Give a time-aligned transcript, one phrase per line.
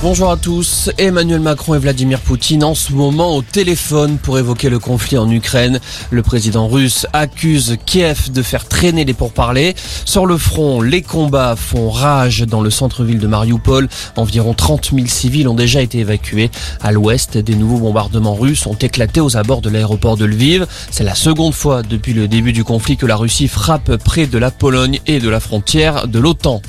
[0.00, 0.90] Bonjour à tous.
[0.96, 5.28] Emmanuel Macron et Vladimir Poutine en ce moment au téléphone pour évoquer le conflit en
[5.28, 5.80] Ukraine.
[6.12, 9.74] Le président russe accuse Kiev de faire traîner les pourparlers.
[10.04, 13.88] Sur le front, les combats font rage dans le centre-ville de Mariupol.
[14.14, 16.52] Environ 30 000 civils ont déjà été évacués.
[16.80, 20.68] À l'ouest, des nouveaux bombardements russes ont éclaté aux abords de l'aéroport de Lviv.
[20.92, 24.38] C'est la seconde fois depuis le début du conflit que la Russie frappe près de
[24.38, 26.62] la Pologne et de la frontière de l'OTAN.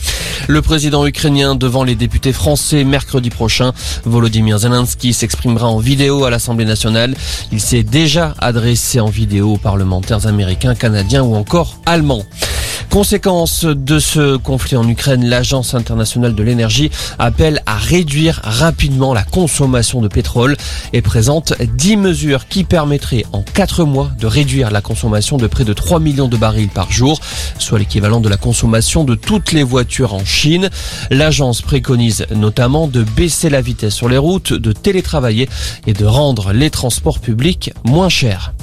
[0.49, 3.71] Le président ukrainien devant les députés français mercredi prochain.
[4.03, 7.13] Volodymyr Zelensky s'exprimera en vidéo à l'Assemblée nationale.
[7.51, 12.23] Il s'est déjà adressé en vidéo aux parlementaires américains, canadiens ou encore allemands.
[12.89, 16.89] Conséquence de ce conflit en Ukraine, l'Agence internationale de l'énergie
[17.19, 20.57] appelle à réduire rapidement la consommation de pétrole
[20.91, 25.65] et présente 10 mesures qui permettraient en 4 mois de réduire la consommation de près
[25.65, 27.19] de 3 millions de barils par jour,
[27.59, 30.69] soit l'équivalent de la consommation de toutes les voitures en Chine.
[31.11, 35.47] L'agence préconise notamment de baisser la vitesse sur les routes, de télétravailler
[35.85, 38.53] et de rendre les transports publics moins chers.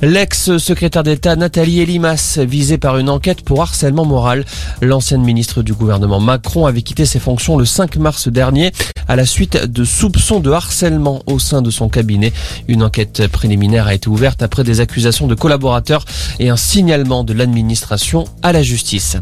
[0.00, 4.44] L'ex-secrétaire d'État Nathalie Elimas, visée par une enquête pour harcèlement moral.
[4.80, 8.70] L'ancienne ministre du gouvernement Macron avait quitté ses fonctions le 5 mars dernier
[9.08, 12.32] à la suite de soupçons de harcèlement au sein de son cabinet.
[12.68, 16.04] Une enquête préliminaire a été ouverte après des accusations de collaborateurs
[16.38, 19.16] et un signalement de l'administration à la justice.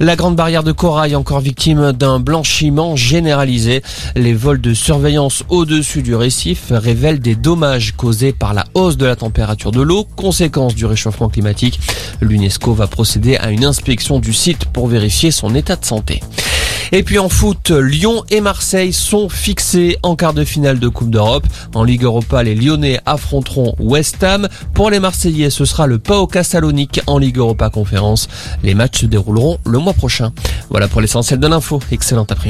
[0.00, 3.82] La grande barrière de corail encore victime d'un blanchiment généralisé.
[4.14, 9.06] Les vols de surveillance au-dessus du récif révèlent des dommages causés par la hausse de
[9.06, 11.80] la température de l'eau, conséquence du réchauffement climatique.
[12.20, 16.20] L'UNESCO va procéder à une inspection du site pour vérifier son état de santé.
[16.90, 21.10] Et puis en foot, Lyon et Marseille sont fixés en quart de finale de Coupe
[21.10, 21.46] d'Europe.
[21.74, 24.48] En Ligue Europa, les Lyonnais affronteront West Ham.
[24.72, 28.28] Pour les Marseillais, ce sera le PAOK Salonique en Ligue Europa Conférence.
[28.62, 30.32] Les matchs se dérouleront le mois prochain.
[30.70, 31.80] Voilà pour l'essentiel de l'info.
[31.90, 32.46] Excellent après